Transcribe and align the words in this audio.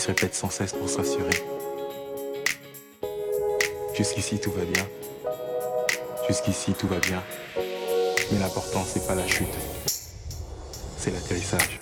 se 0.00 0.06
répète 0.06 0.34
sans 0.34 0.48
cesse 0.48 0.72
pour 0.72 0.88
se 0.88 0.96
rassurer. 0.96 1.44
Jusqu'ici, 3.94 4.40
tout 4.40 4.50
va 4.50 4.64
bien. 4.64 4.86
Jusqu'ici, 6.26 6.72
tout 6.72 6.88
va 6.88 6.98
bien. 7.00 7.22
Mais 8.32 8.38
l'important, 8.38 8.82
c'est 8.86 9.06
pas 9.06 9.14
la 9.14 9.26
chute, 9.26 9.46
c'est 10.96 11.10
l'atterrissage. 11.10 11.79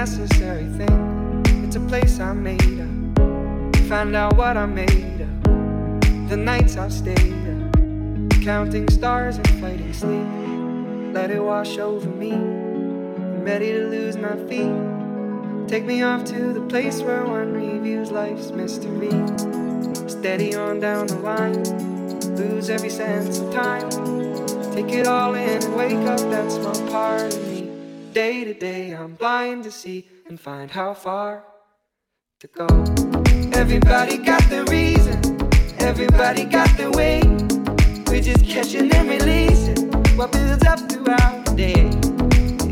Necessary 0.00 0.64
thing. 0.78 1.42
It's 1.62 1.76
a 1.76 1.80
place 1.80 2.20
I 2.20 2.32
made 2.32 2.80
up. 2.80 3.76
Find 3.86 4.16
out 4.16 4.34
what 4.34 4.56
I 4.56 4.64
made 4.64 5.20
up. 5.20 5.52
The 6.30 6.38
nights 6.38 6.78
I've 6.78 6.90
stayed 6.90 7.34
up, 7.54 8.42
counting 8.42 8.88
stars 8.88 9.36
and 9.36 9.50
fighting 9.60 9.92
sleep. 9.92 11.12
Let 11.12 11.30
it 11.30 11.40
wash 11.40 11.76
over 11.76 12.08
me. 12.08 12.32
I'm 12.32 13.44
ready 13.44 13.72
to 13.72 13.88
lose 13.88 14.16
my 14.16 14.36
feet. 14.48 15.68
Take 15.68 15.84
me 15.84 16.00
off 16.02 16.24
to 16.32 16.54
the 16.54 16.62
place 16.62 17.02
where 17.02 17.26
one 17.26 17.52
reviews 17.52 18.10
life's 18.10 18.52
mystery. 18.52 19.12
Steady 20.08 20.54
on 20.54 20.80
down 20.80 21.08
the 21.08 21.16
line 21.16 21.62
lose 22.38 22.70
every 22.70 22.88
sense 22.88 23.38
of 23.38 23.52
time. 23.52 23.90
Take 24.72 24.94
it 24.94 25.06
all 25.06 25.34
in 25.34 25.62
and 25.62 25.76
wake 25.76 26.06
up 26.08 26.20
that 26.30 26.50
small 26.50 26.88
part. 26.90 27.49
Day 28.12 28.42
to 28.42 28.54
day, 28.54 28.90
I'm 28.90 29.14
blind 29.14 29.62
to 29.64 29.70
see 29.70 30.04
and 30.28 30.40
find 30.40 30.68
how 30.68 30.94
far 30.94 31.44
to 32.40 32.48
go. 32.48 32.66
Everybody 33.52 34.18
got 34.18 34.42
the 34.50 34.64
reason, 34.68 35.14
everybody 35.78 36.44
got 36.44 36.76
the 36.76 36.90
way. 36.90 37.22
We're 38.08 38.20
just 38.20 38.44
catching 38.46 38.92
and 38.92 39.08
releasing 39.08 39.92
what 40.16 40.32
builds 40.32 40.64
up 40.66 40.80
throughout 40.90 41.46
the 41.46 41.54
day. 41.54 41.90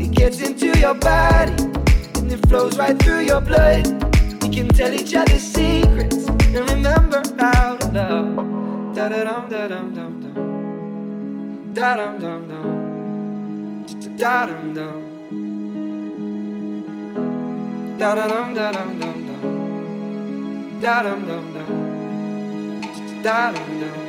It 0.03 0.11
gets 0.11 0.41
into 0.41 0.77
your 0.77 0.95
body 0.95 1.53
and 2.19 2.29
it 2.29 2.45
flows 2.49 2.77
right 2.77 2.99
through 3.01 3.21
your 3.21 3.39
blood. 3.39 3.87
We 4.43 4.49
can 4.49 4.67
tell 4.67 4.93
each 4.93 5.15
other 5.15 5.39
secrets 5.39 6.27
and 6.27 6.69
remember 6.69 7.23
how 7.39 7.77
to 7.77 7.91
love. 7.91 8.93
Da 8.93 9.07
da 9.07 9.23
dum 9.23 9.49
da 9.49 9.67
dum 9.69 9.93
dum 9.93 10.21
dum. 10.21 11.73
Da 11.73 11.95
dum 11.95 12.19
dum 12.19 12.47
dum. 12.49 14.17
Da 14.17 14.45
dum 14.45 14.73
dum. 14.73 15.08
Da 17.99 18.15
da 18.15 18.29
dum 18.29 18.55
da 18.55 18.71
dum 18.71 18.99
dum 19.01 19.17
dum. 19.27 19.41
Da 20.81 21.03
dum 21.03 21.21
dum 21.27 21.45
dum. 21.53 21.69
Da 23.23 23.51
dum 23.53 23.79
dum. 23.81 24.08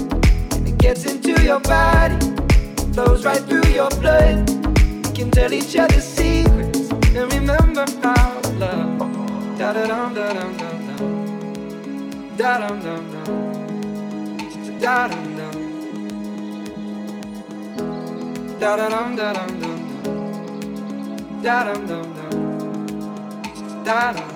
Gets 0.91 1.05
into 1.05 1.33
your 1.41 1.61
body, 1.61 2.19
flows 2.91 3.23
right 3.23 3.39
through 3.39 3.71
your 3.71 3.89
blood. 4.01 4.49
We 5.05 5.11
can 5.13 5.31
tell 5.31 5.53
each 5.53 5.77
other 5.77 6.01
secrets 6.01 6.91
and 7.15 7.31
remember 7.31 7.85
how 8.03 8.41
love. 8.59 8.99
Da 9.57 9.71
da 9.71 9.85
dum 9.87 10.13
da 10.13 10.33
dum 10.33 10.57
dum 10.57 10.97
dum. 10.97 12.35
Da 12.35 12.57
dum 12.57 12.81
dum 12.81 13.11
dum. 13.13 13.31
Da 14.81 15.07
dum 15.07 15.35
dum. 15.37 15.55
Da 18.59 18.75
da 18.75 18.89
dum 18.89 19.15
da 19.15 19.31
dum 19.31 19.61
dum. 19.61 19.79
Da 21.41 21.63
dum 21.63 21.87
dum 21.87 22.13
dum. 22.17 22.35
Da 23.85 24.11
dum. 24.11 24.30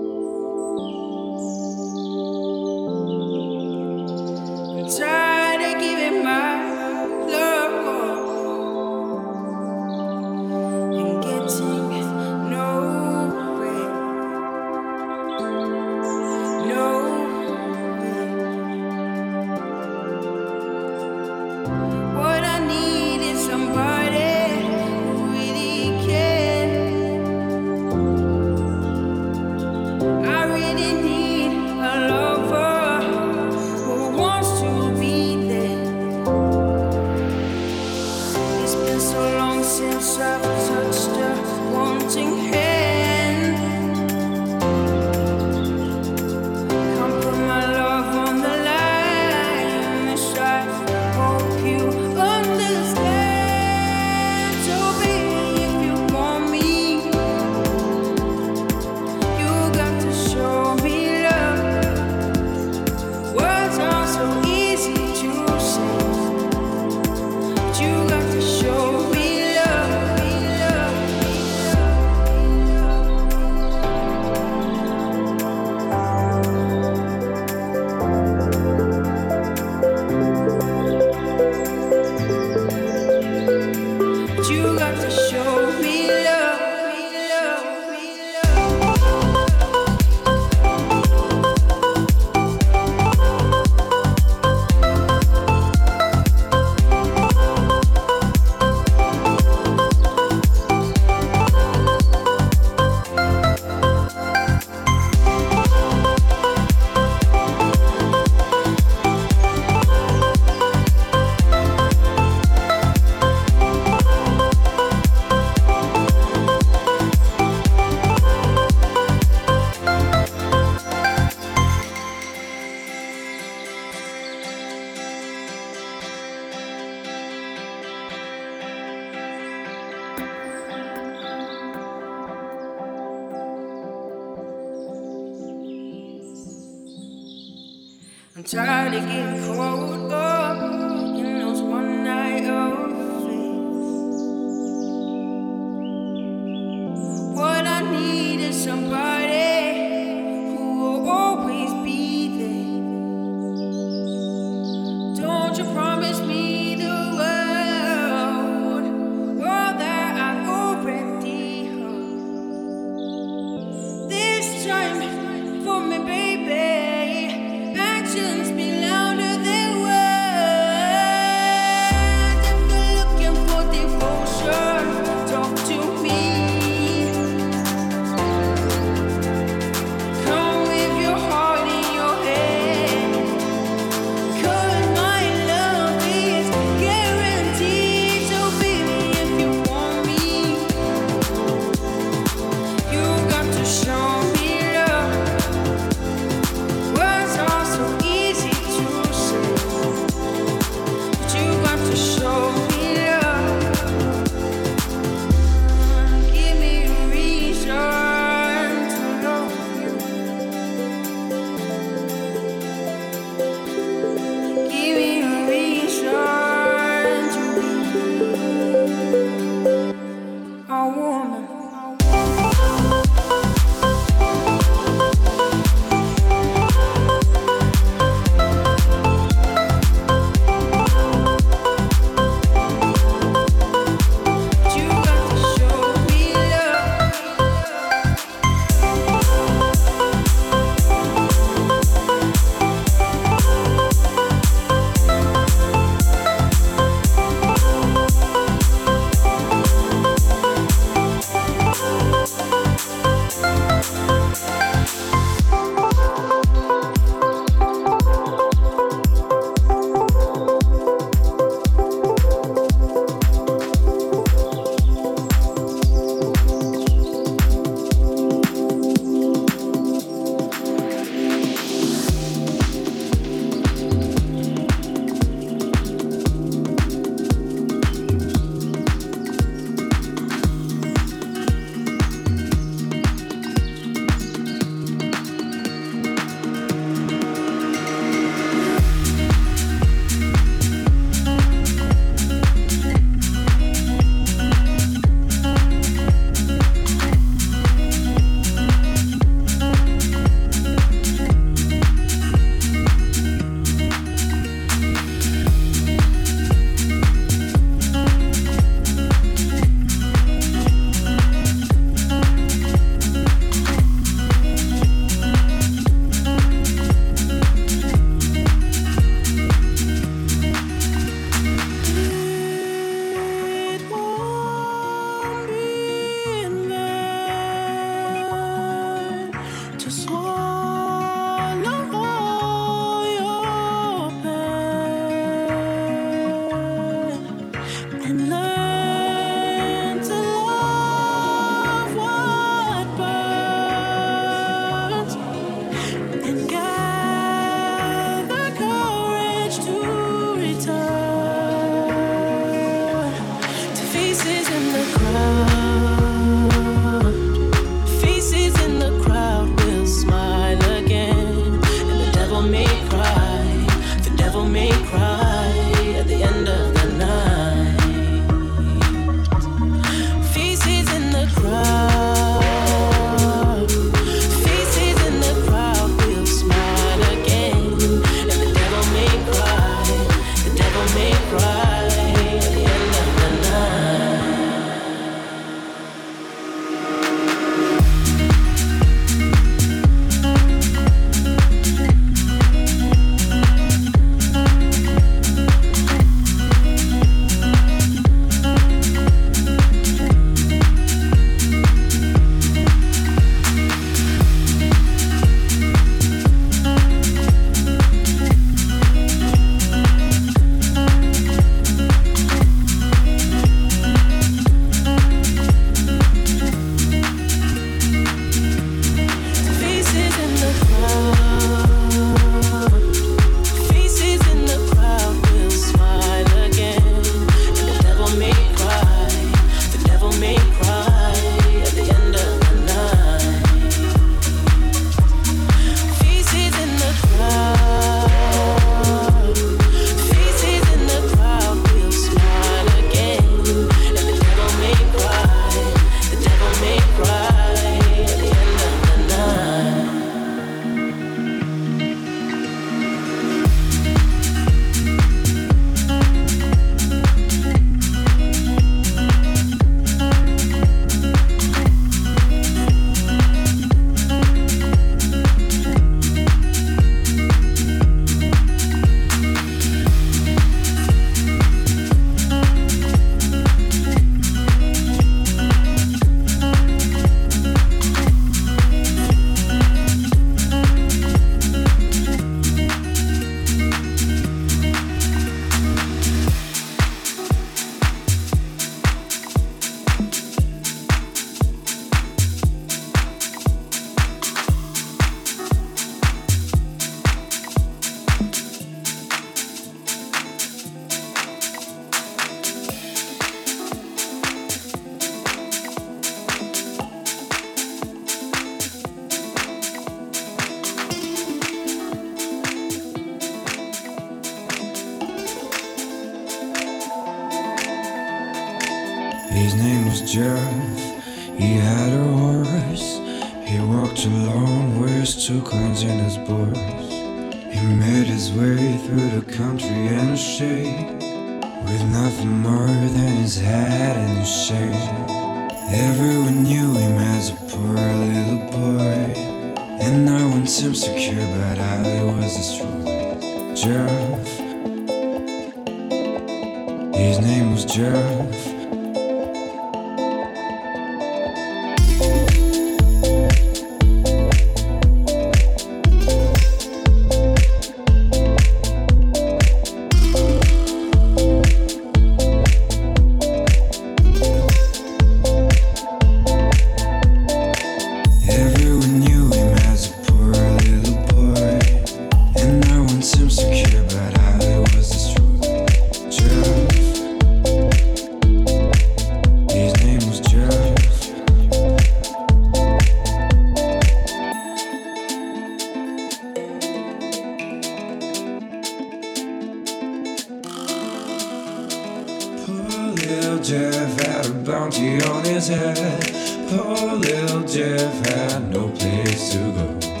poor 596.51 596.95
little 596.95 597.43
Jeff 597.43 598.05
had 598.07 598.51
no 598.51 598.67
place 598.69 599.31
to 599.31 599.39
go. 599.53 600.00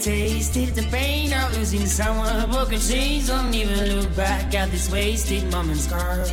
Tasted 0.00 0.74
the 0.74 0.82
pain 0.90 1.32
of 1.34 1.56
losing 1.58 1.84
someone. 1.84 2.50
Broken 2.50 2.80
chains, 2.80 3.28
don't 3.28 3.52
even 3.54 4.00
look 4.00 4.16
back 4.16 4.54
at 4.54 4.70
this 4.70 4.90
wasted 4.90 5.50
moment's 5.52 5.84
scars. 5.84 6.32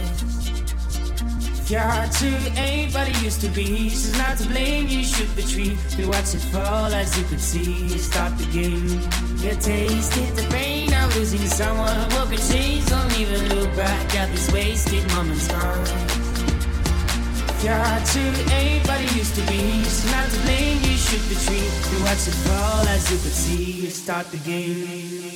Your 1.69 1.81
heart 1.81 2.11
to 2.13 2.27
ain't 2.57 2.93
but 2.93 3.09
it 3.09 3.21
used 3.21 3.41
to 3.41 3.49
be. 3.49 3.89
She's 3.89 4.17
not 4.17 4.37
to 4.37 4.47
blame, 4.47 4.87
you 4.87 5.03
should 5.03 5.29
retreat. 5.35 5.77
We 5.97 6.05
watch 6.05 6.33
it 6.33 6.43
fall 6.51 6.93
as 6.93 7.17
you 7.17 7.25
could 7.25 7.41
see. 7.41 7.89
Stop 7.97 8.37
the 8.37 8.45
game. 8.45 9.01
You 9.43 9.51
tasted 9.59 10.35
the 10.35 10.47
pain 10.49 10.93
of 10.93 11.13
losing 11.17 11.39
someone. 11.39 12.09
Broken 12.09 12.37
chains, 12.37 12.89
don't 12.89 13.19
even 13.19 13.49
look 13.49 13.75
back 13.75 14.15
at 14.15 14.31
this 14.31 14.49
wasted 14.51 15.05
moment's 15.11 15.43
scars. 15.43 16.26
Heart 17.65 18.05
to 18.05 18.19
it 19.01 19.15
used 19.15 19.35
to 19.35 19.41
be. 19.47 19.83
She's 19.83 20.05
not 20.11 20.29
to 20.29 20.39
blame, 20.41 20.77
you 20.83 20.95
should 20.95 21.21
retreat. 21.27 21.71
We 21.91 22.03
watch 22.03 22.27
it 22.27 22.35
fall 22.45 22.87
as 22.87 23.11
you 23.11 23.17
could 23.17 23.33
see. 23.33 23.71
You 23.81 23.89
start 23.89 24.29
the 24.31 24.37
game. 24.37 25.26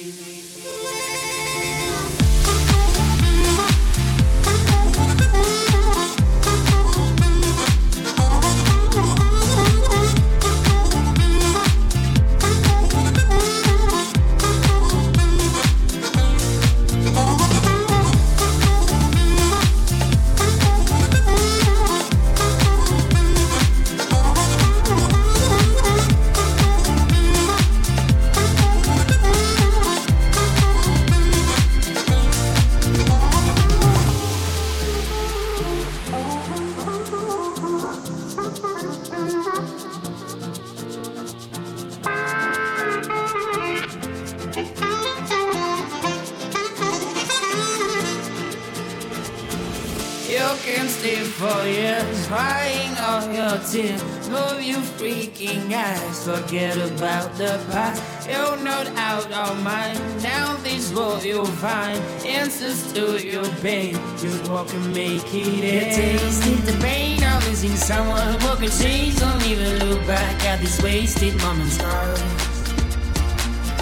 About 57.21 57.37
the 57.37 57.71
past. 57.71 58.29
You're 58.29 58.57
not 58.57 58.87
out 58.95 59.31
of 59.31 59.63
mind. 59.63 59.99
Now 60.23 60.55
this 60.57 60.91
what 60.93 61.25
you'll 61.25 61.45
find. 61.45 61.99
Answers 62.25 62.91
to 62.93 63.21
your 63.25 63.47
pain. 63.61 63.93
Just 64.17 64.49
walk 64.49 64.73
and 64.73 64.93
make 64.93 65.33
it 65.33 65.63
end. 65.63 65.95
Tasted 65.95 66.57
the 66.59 66.79
pain 66.81 67.23
of 67.23 67.47
losing 67.47 67.75
someone. 67.75 68.33
Walk 68.43 68.61
and 68.61 68.71
change. 68.71 69.19
Don't 69.19 69.45
even 69.45 69.89
look 69.89 70.05
back 70.07 70.45
at 70.45 70.59
these 70.59 70.81
wasted 70.81 71.35
moment's 71.41 71.77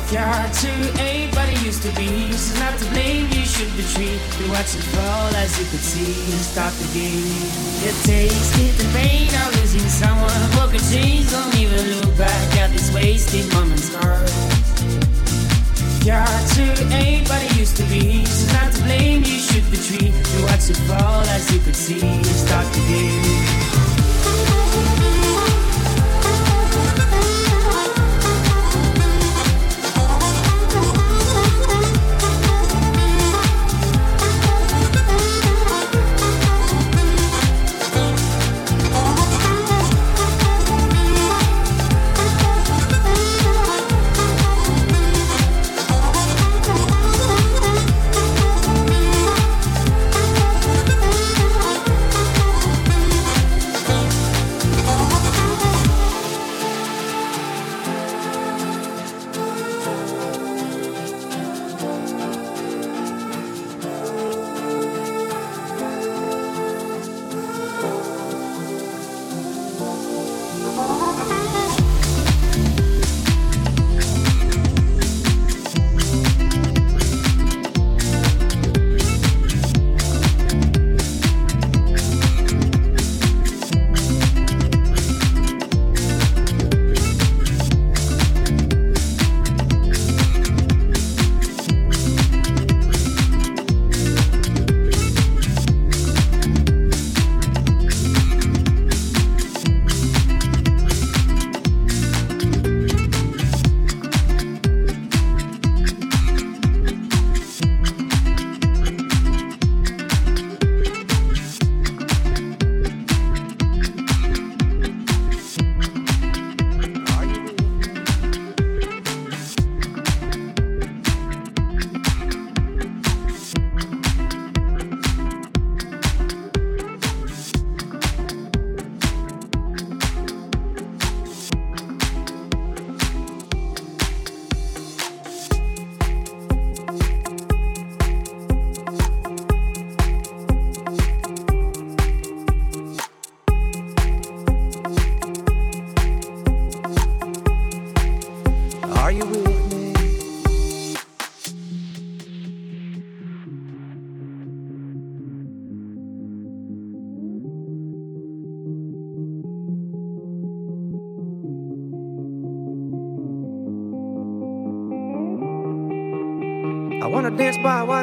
scars. 0.09 0.13
Your 0.13 0.21
heart 0.21 0.53
to 0.53 1.01
ain't 1.01 1.33
but 1.33 1.49
it 1.49 1.61
used 1.63 1.83
to 1.83 1.91
be. 1.95 2.27
She's 2.31 2.59
not 2.59 2.77
to 2.79 2.85
blame, 2.91 3.27
you 3.31 3.45
should 3.45 3.71
retreat. 3.75 4.19
You 4.39 4.51
watch 4.51 4.75
it 4.75 4.83
fall 4.93 5.35
as 5.35 5.57
you 5.59 5.65
could 5.65 5.79
see. 5.79 6.31
and 6.31 6.41
Stop 6.41 6.73
the 6.73 6.87
game. 6.93 7.25
It 7.83 7.95
You 7.95 8.03
tasted 8.05 8.73
the 8.77 8.87
pain 8.97 9.29
of 9.45 9.55
losing 9.55 9.87
someone. 9.87 10.51
Broken 10.51 10.79
chains, 10.91 11.31
don't 11.31 11.55
even 11.55 11.99
look 11.99 12.17
back 12.17 12.57
at 12.57 12.71
this 12.71 12.93
wasted 12.93 13.51
moment's 13.53 13.85
scars. 13.85 14.33
Your 16.05 16.17
heart 16.17 16.47
to 16.55 16.65
ain't 16.95 17.27
but 17.27 17.43
it 17.43 17.57
used 17.57 17.77
to 17.77 17.83
be. 17.83 18.25
She's 18.25 18.53
not 18.53 18.71
to 18.73 18.83
blame, 18.83 19.19
you 19.19 19.39
should 19.39 19.65
retreat. 19.69 20.13
You 20.13 20.45
watch 20.45 20.69
it 20.69 20.77
fall 20.87 21.23
as 21.35 21.51
you 21.53 21.59
could 21.59 21.75
see. 21.75 22.23
Stop 22.23 22.65
the 22.73 22.79
game. 22.87 23.68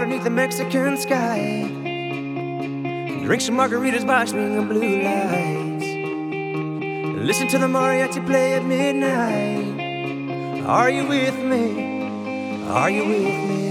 Underneath 0.07 0.23
the 0.23 0.31
Mexican 0.31 0.97
sky. 0.97 1.67
Drink 3.25 3.43
some 3.43 3.57
margaritas 3.57 4.07
by 4.07 4.25
swinging 4.25 4.69
blue 4.69 5.03
lights. 5.03 5.85
Listen 7.27 7.49
to 7.49 7.59
the 7.59 7.67
mariachi 7.67 8.25
play 8.25 8.55
at 8.55 8.65
midnight. 8.65 10.65
Are 10.65 10.91
you 10.91 11.09
with 11.09 11.37
me? 11.41 12.69
Are 12.69 12.89
you 12.89 13.05
with 13.05 13.51
me? 13.51 13.66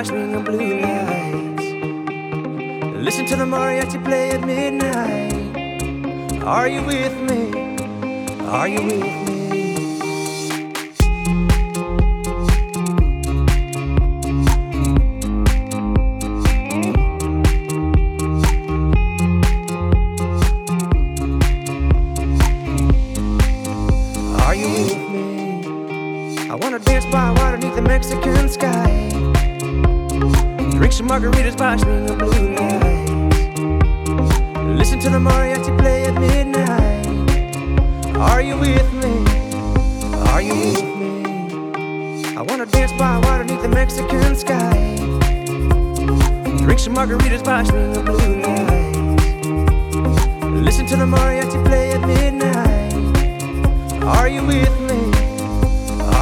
Margaritas 0.00 0.10
by 0.10 0.29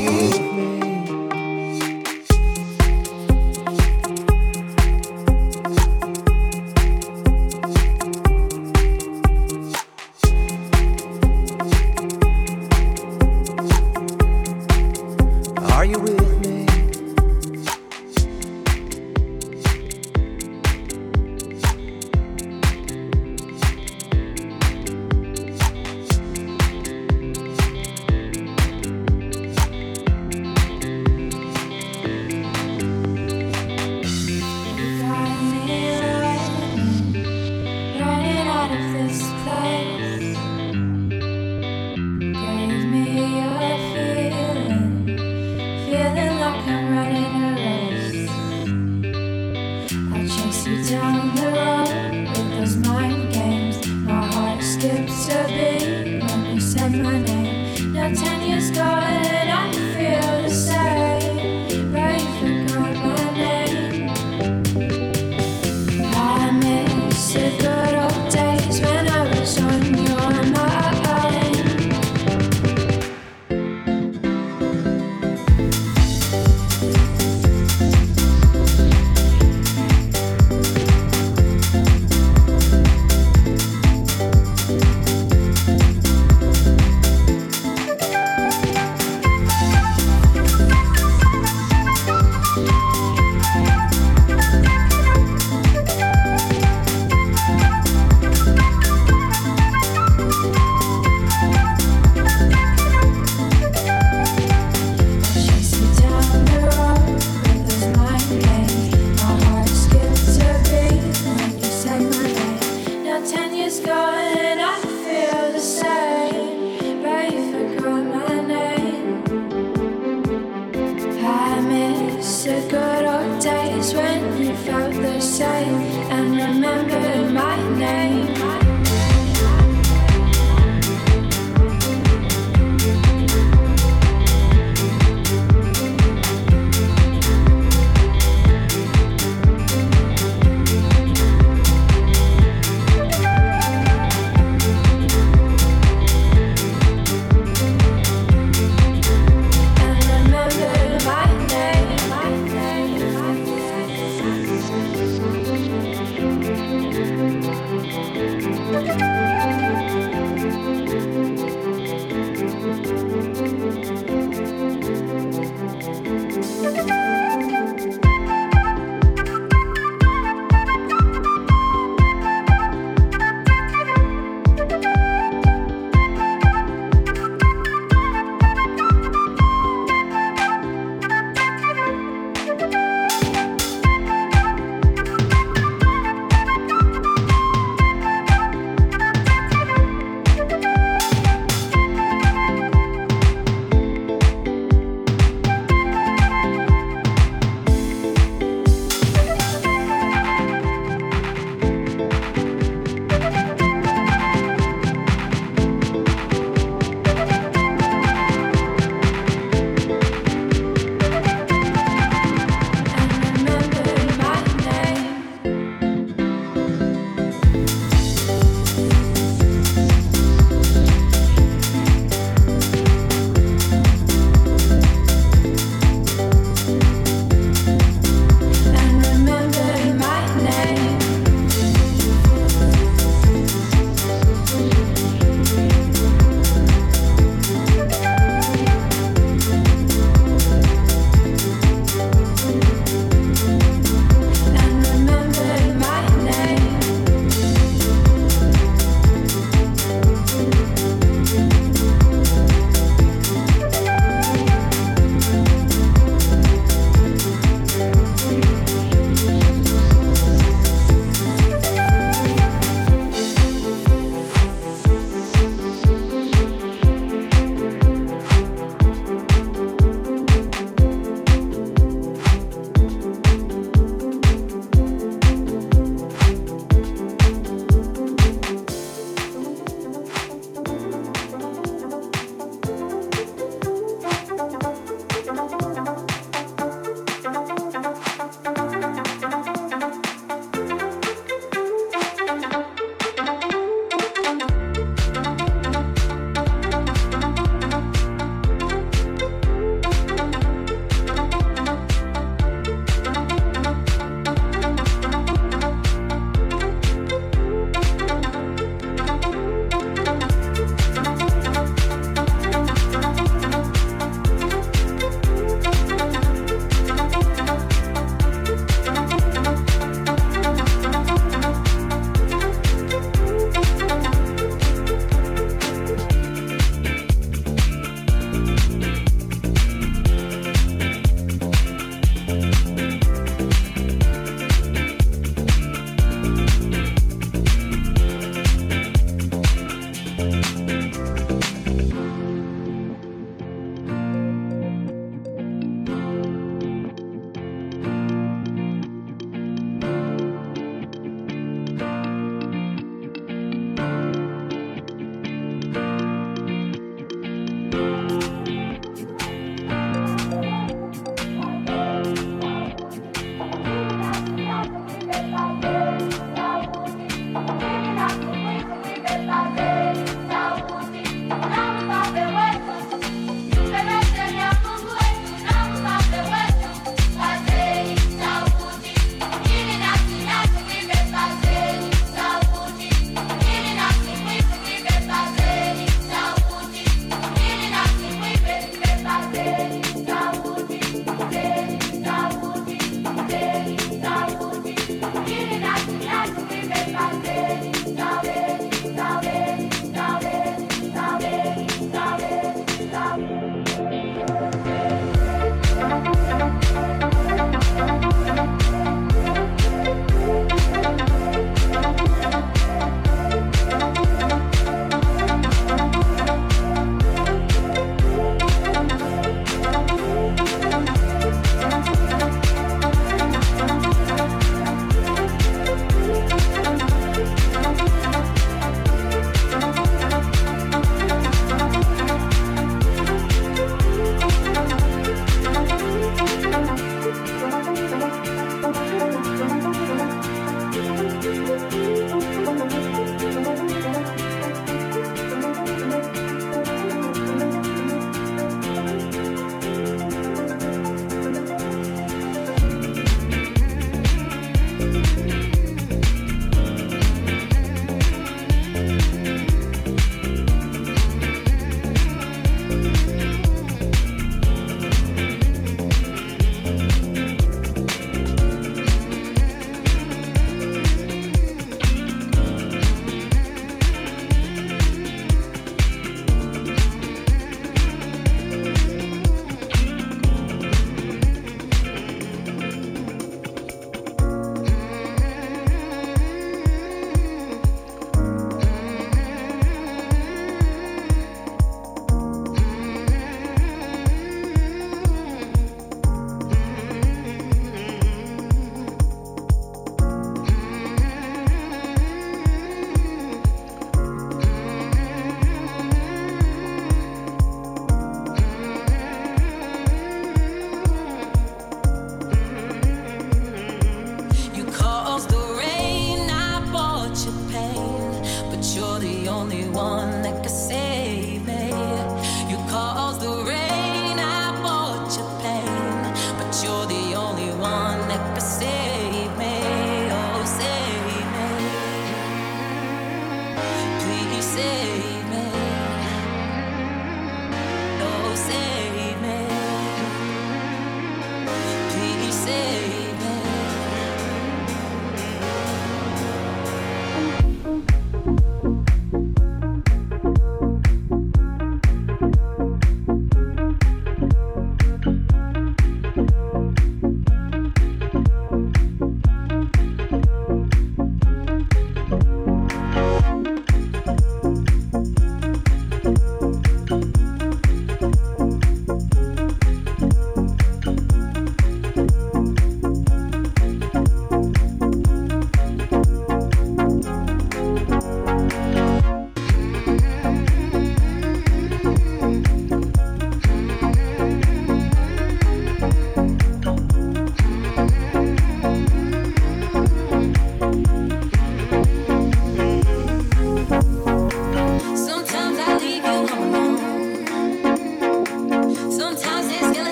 you 0.00 0.10
me? 0.52 0.79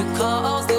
It's 0.00 0.20
a 0.20 0.66
new 0.68 0.77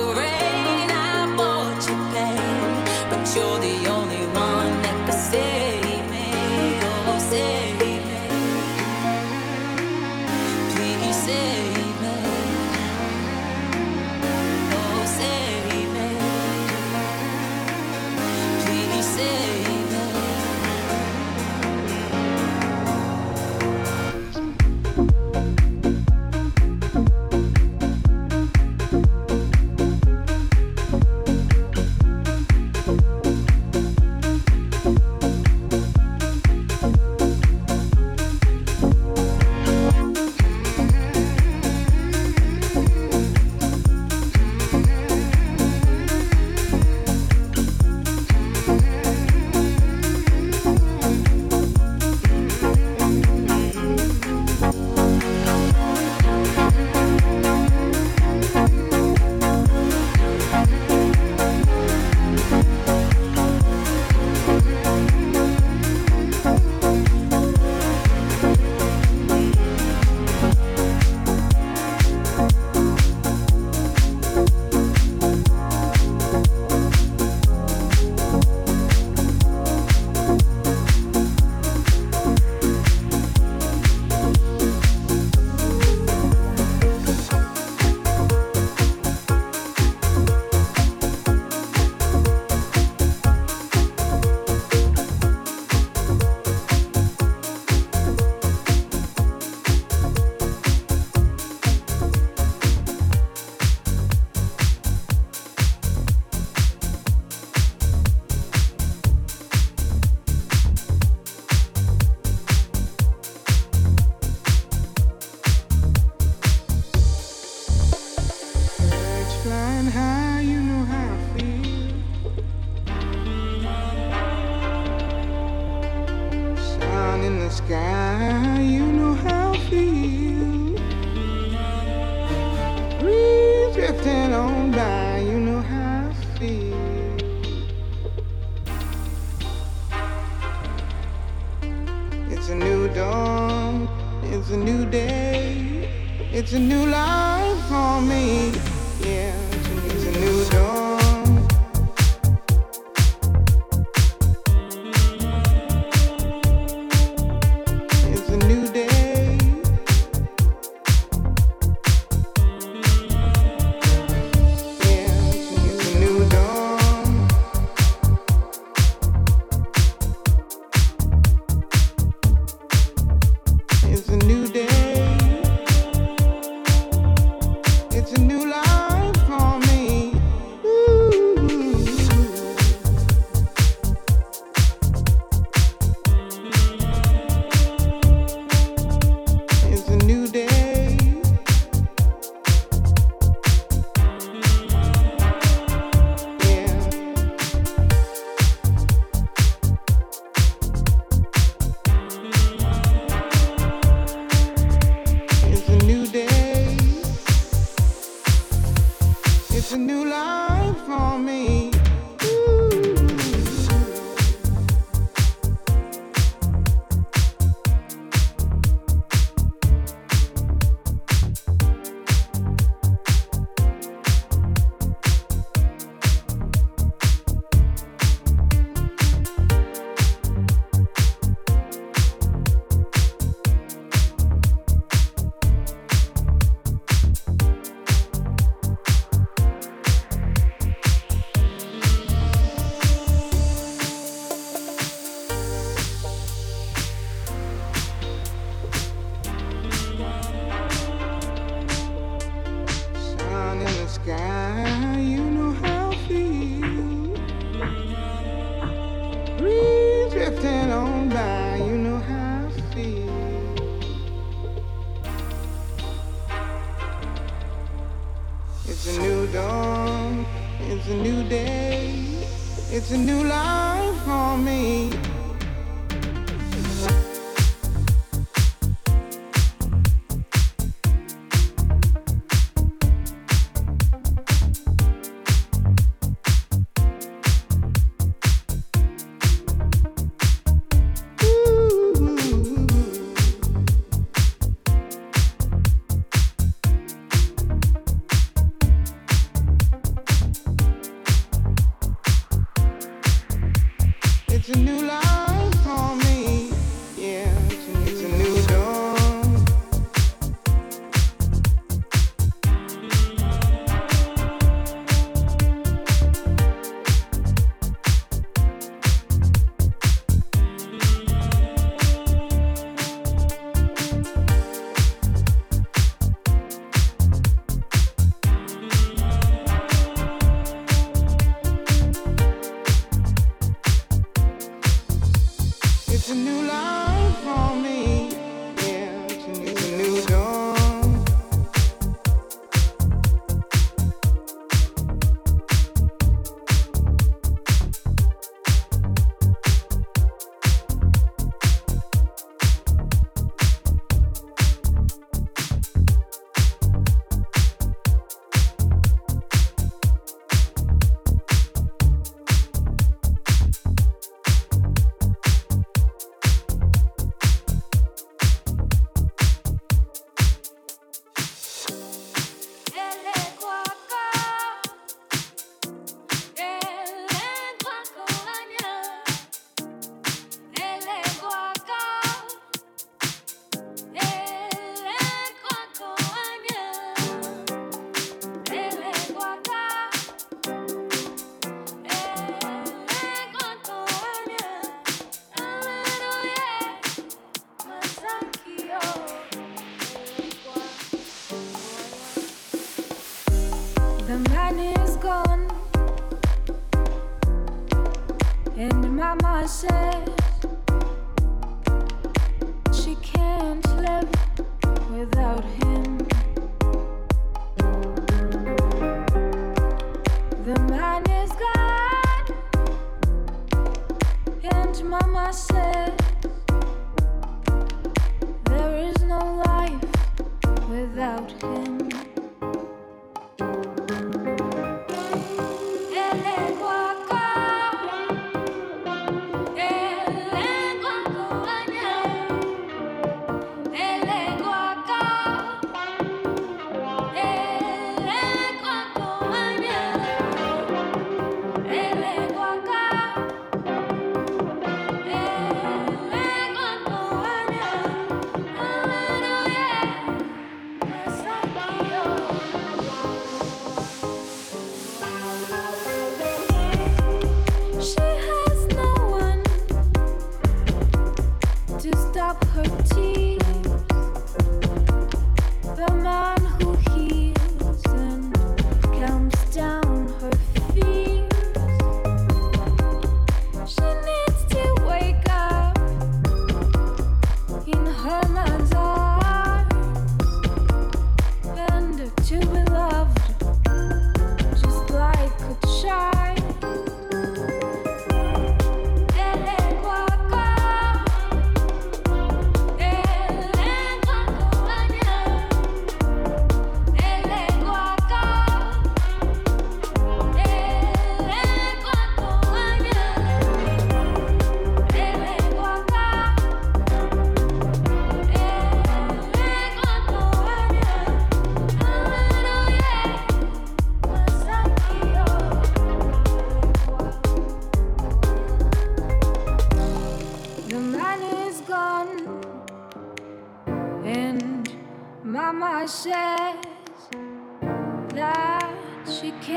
again. 431.56 432.09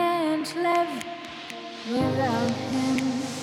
can't 0.03 0.57
live 0.57 1.05
without 1.89 2.51
him. 2.51 3.42